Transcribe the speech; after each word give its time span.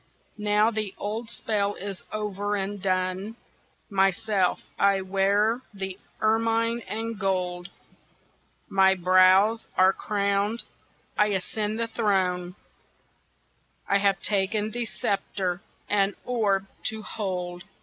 Now 0.39 0.71
the 0.71 0.95
old 0.97 1.29
spell 1.29 1.75
is 1.75 2.01
over 2.11 2.55
and 2.55 2.81
done, 2.81 3.35
Myself 3.87 4.63
I 4.79 5.01
wear 5.01 5.61
the 5.75 5.99
ermine 6.21 6.79
and 6.87 7.19
gold, 7.19 7.69
My 8.67 8.95
brows 8.95 9.67
are 9.77 9.93
crowned, 9.93 10.63
I 11.19 11.27
ascend 11.27 11.77
the 11.79 11.85
throne, 11.87 12.55
I 13.87 13.99
have 13.99 14.19
taken 14.23 14.71
the 14.71 14.87
sceptre 14.87 15.61
and 15.87 16.15
orb 16.25 16.65
to 16.85 17.03
hold. 17.03 17.63